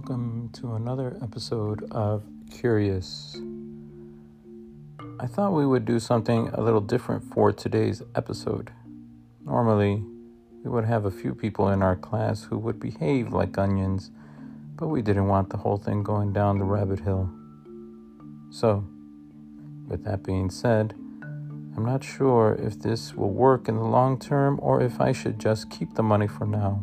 to 0.00 0.72
another 0.74 1.18
episode 1.22 1.86
of 1.90 2.24
Curious. 2.50 3.36
I 5.20 5.26
thought 5.26 5.52
we 5.52 5.66
would 5.66 5.84
do 5.84 6.00
something 6.00 6.48
a 6.54 6.62
little 6.62 6.80
different 6.80 7.22
for 7.34 7.52
today's 7.52 8.00
episode. 8.14 8.70
Normally, 9.44 10.02
we 10.64 10.70
would 10.70 10.86
have 10.86 11.04
a 11.04 11.10
few 11.10 11.34
people 11.34 11.68
in 11.68 11.82
our 11.82 11.94
class 11.94 12.44
who 12.44 12.56
would 12.56 12.80
behave 12.80 13.34
like 13.34 13.58
onions, 13.58 14.10
but 14.76 14.88
we 14.88 15.02
didn't 15.02 15.28
want 15.28 15.50
the 15.50 15.58
whole 15.58 15.76
thing 15.76 16.02
going 16.02 16.32
down 16.32 16.58
the 16.58 16.64
rabbit 16.64 17.00
hill. 17.00 17.30
So, 18.50 18.86
with 19.88 20.04
that 20.04 20.22
being 20.22 20.48
said, 20.48 20.94
I'm 21.76 21.84
not 21.84 22.02
sure 22.02 22.58
if 22.58 22.78
this 22.80 23.14
will 23.14 23.30
work 23.30 23.68
in 23.68 23.76
the 23.76 23.84
long 23.84 24.18
term 24.18 24.58
or 24.62 24.80
if 24.80 25.02
I 25.02 25.12
should 25.12 25.38
just 25.38 25.68
keep 25.68 25.92
the 25.96 26.02
money 26.02 26.28
for 26.28 26.46
now. 26.46 26.82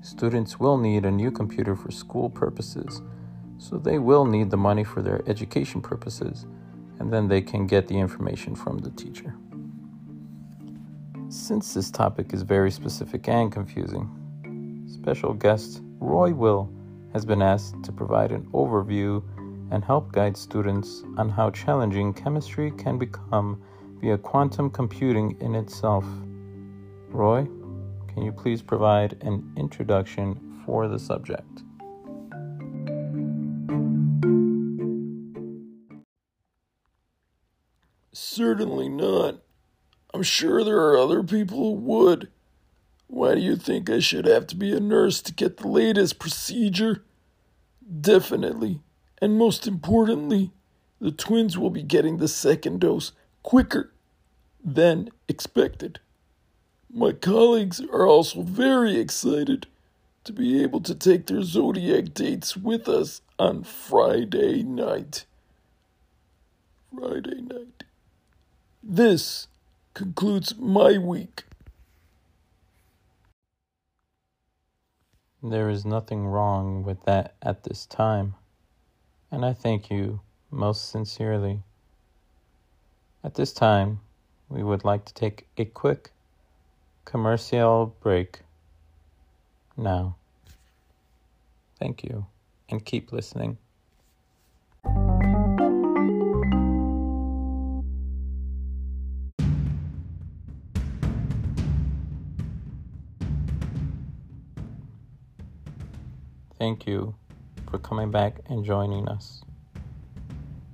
Students 0.00 0.60
will 0.60 0.78
need 0.78 1.04
a 1.04 1.10
new 1.10 1.30
computer 1.30 1.74
for 1.74 1.90
school 1.90 2.30
purposes, 2.30 3.02
so 3.58 3.76
they 3.76 3.98
will 3.98 4.24
need 4.24 4.50
the 4.50 4.56
money 4.56 4.84
for 4.84 5.02
their 5.02 5.22
education 5.28 5.80
purposes, 5.80 6.46
and 6.98 7.12
then 7.12 7.28
they 7.28 7.42
can 7.42 7.66
get 7.66 7.88
the 7.88 7.98
information 7.98 8.54
from 8.54 8.78
the 8.78 8.90
teacher. 8.90 9.34
Since 11.28 11.74
this 11.74 11.90
topic 11.90 12.32
is 12.32 12.42
very 12.42 12.70
specific 12.70 13.28
and 13.28 13.52
confusing, 13.52 14.86
special 14.86 15.34
guest 15.34 15.82
Roy 15.98 16.32
Will 16.32 16.72
has 17.12 17.24
been 17.24 17.42
asked 17.42 17.82
to 17.82 17.92
provide 17.92 18.32
an 18.32 18.46
overview 18.52 19.22
and 19.70 19.84
help 19.84 20.12
guide 20.12 20.36
students 20.36 21.02
on 21.16 21.28
how 21.28 21.50
challenging 21.50 22.14
chemistry 22.14 22.70
can 22.70 22.98
become 22.98 23.60
via 24.00 24.16
quantum 24.16 24.70
computing 24.70 25.36
in 25.40 25.54
itself. 25.54 26.04
Roy, 27.08 27.48
can 28.18 28.26
you 28.26 28.32
please 28.32 28.62
provide 28.62 29.16
an 29.22 29.48
introduction 29.56 30.60
for 30.66 30.88
the 30.88 30.98
subject? 30.98 31.62
Certainly 38.12 38.88
not. 38.88 39.36
I'm 40.12 40.24
sure 40.24 40.64
there 40.64 40.80
are 40.80 40.98
other 40.98 41.22
people 41.22 41.58
who 41.58 41.72
would. 41.74 42.28
Why 43.06 43.36
do 43.36 43.40
you 43.40 43.54
think 43.54 43.88
I 43.88 44.00
should 44.00 44.26
have 44.26 44.48
to 44.48 44.56
be 44.56 44.76
a 44.76 44.80
nurse 44.80 45.22
to 45.22 45.32
get 45.32 45.58
the 45.58 45.68
latest 45.68 46.18
procedure? 46.18 47.04
Definitely. 48.00 48.80
And 49.22 49.38
most 49.38 49.64
importantly, 49.68 50.50
the 51.00 51.12
twins 51.12 51.56
will 51.56 51.70
be 51.70 51.84
getting 51.84 52.16
the 52.16 52.26
second 52.26 52.80
dose 52.80 53.12
quicker 53.44 53.92
than 54.64 55.10
expected. 55.28 56.00
My 56.92 57.12
colleagues 57.12 57.80
are 57.92 58.06
also 58.06 58.42
very 58.42 58.98
excited 58.98 59.66
to 60.24 60.32
be 60.32 60.62
able 60.62 60.80
to 60.80 60.94
take 60.94 61.26
their 61.26 61.42
zodiac 61.42 62.14
dates 62.14 62.56
with 62.56 62.88
us 62.88 63.20
on 63.38 63.62
Friday 63.62 64.62
night. 64.62 65.26
Friday 66.94 67.42
night. 67.42 67.84
This 68.82 69.48
concludes 69.92 70.56
my 70.56 70.96
week. 70.96 71.44
There 75.42 75.68
is 75.68 75.84
nothing 75.84 76.26
wrong 76.26 76.82
with 76.82 77.04
that 77.04 77.34
at 77.42 77.64
this 77.64 77.84
time, 77.86 78.34
and 79.30 79.44
I 79.44 79.52
thank 79.52 79.90
you 79.90 80.20
most 80.50 80.90
sincerely. 80.90 81.62
At 83.22 83.34
this 83.34 83.52
time, 83.52 84.00
we 84.48 84.62
would 84.62 84.84
like 84.84 85.04
to 85.04 85.14
take 85.14 85.46
a 85.56 85.64
quick 85.66 86.10
commercial 87.08 87.96
break 88.02 88.40
now. 89.78 90.14
Thank 91.78 92.04
you, 92.04 92.26
and 92.68 92.84
keep 92.84 93.12
listening. 93.12 93.56
Thank 106.58 106.86
you 106.86 107.14
for 107.70 107.78
coming 107.78 108.10
back 108.10 108.40
and 108.50 108.66
joining 108.66 109.08
us. 109.08 109.42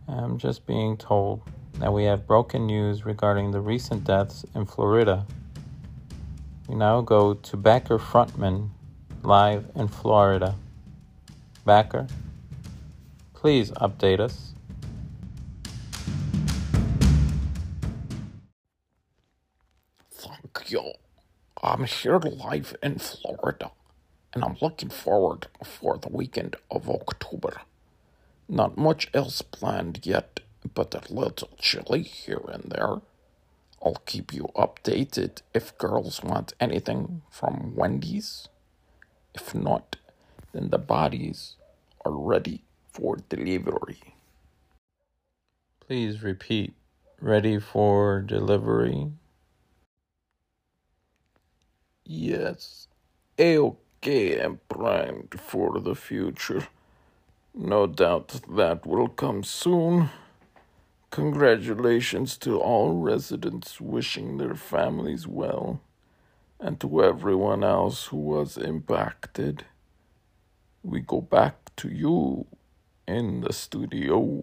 I'm 0.08 0.38
just 0.38 0.66
being 0.66 0.96
told 0.96 1.42
that 1.74 1.92
we 1.92 2.02
have 2.04 2.26
broken 2.26 2.66
news 2.66 3.04
regarding 3.04 3.52
the 3.52 3.60
recent 3.60 4.02
deaths 4.02 4.44
in 4.56 4.66
Florida. 4.66 5.24
We 6.66 6.76
now 6.76 7.02
go 7.02 7.34
to 7.34 7.56
Backer 7.58 7.98
Frontman 7.98 8.70
live 9.22 9.70
in 9.74 9.88
Florida. 9.88 10.54
Backer, 11.66 12.06
please 13.34 13.70
update 13.72 14.18
us. 14.18 14.54
Thank 20.10 20.70
you. 20.70 20.92
I'm 21.62 21.84
here 21.84 22.18
live 22.18 22.74
in 22.82 22.98
Florida, 22.98 23.70
and 24.32 24.42
I'm 24.42 24.56
looking 24.62 24.88
forward 24.88 25.48
for 25.62 25.98
the 25.98 26.08
weekend 26.08 26.56
of 26.70 26.88
October. 26.88 27.60
Not 28.48 28.78
much 28.78 29.10
else 29.12 29.42
planned 29.42 30.06
yet, 30.06 30.40
but 30.72 30.94
a 30.94 31.12
little 31.12 31.50
chilly 31.58 32.02
here 32.02 32.40
and 32.48 32.64
there. 32.70 33.02
I'll 33.84 34.00
keep 34.06 34.32
you 34.32 34.48
updated 34.56 35.42
if 35.52 35.76
girls 35.76 36.22
want 36.22 36.54
anything 36.58 37.20
from 37.30 37.74
Wendy's. 37.76 38.48
If 39.34 39.54
not, 39.54 39.96
then 40.52 40.70
the 40.70 40.78
bodies 40.78 41.56
are 42.04 42.12
ready 42.12 42.62
for 42.88 43.18
delivery. 43.28 44.14
Please 45.80 46.22
repeat. 46.22 46.74
Ready 47.20 47.58
for 47.58 48.22
delivery? 48.22 49.12
Yes, 52.06 52.88
okay 53.38 54.38
and 54.38 54.66
primed 54.68 55.38
for 55.38 55.78
the 55.80 55.94
future. 55.94 56.68
No 57.54 57.86
doubt 57.86 58.40
that 58.50 58.86
will 58.86 59.08
come 59.08 59.44
soon. 59.44 60.10
Congratulations 61.14 62.36
to 62.36 62.58
all 62.58 62.94
residents 62.94 63.80
wishing 63.80 64.36
their 64.36 64.56
families 64.56 65.28
well, 65.28 65.80
and 66.58 66.80
to 66.80 67.04
everyone 67.04 67.62
else 67.62 68.06
who 68.06 68.16
was 68.16 68.56
impacted. 68.56 69.64
We 70.82 70.98
go 71.02 71.20
back 71.20 71.70
to 71.76 71.88
you 71.88 72.46
in 73.06 73.42
the 73.42 73.52
studio. 73.52 74.42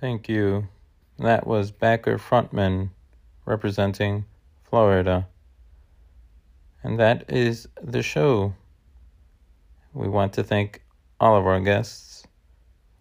Thank 0.00 0.26
you. 0.30 0.68
That 1.18 1.46
was 1.46 1.70
Backer 1.70 2.16
Frontman 2.16 2.92
representing 3.44 4.24
Florida. 4.64 5.28
And 6.82 6.98
that 6.98 7.28
is 7.28 7.68
the 7.82 8.02
show. 8.02 8.54
We 9.92 10.08
want 10.08 10.32
to 10.32 10.42
thank 10.42 10.82
all 11.20 11.36
of 11.36 11.46
our 11.46 11.60
guests. 11.60 12.09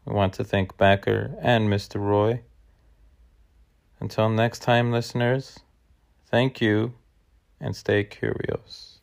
We 0.10 0.16
want 0.16 0.34
to 0.34 0.44
thank 0.44 0.76
Backer 0.76 1.36
and 1.40 1.70
Mr. 1.70 2.00
Roy. 2.00 2.42
Until 4.00 4.28
next 4.28 4.64
time, 4.64 4.92
listeners, 4.92 5.60
thank 6.26 6.60
you 6.60 6.96
and 7.62 7.76
stay 7.76 8.06
curious. 8.06 9.02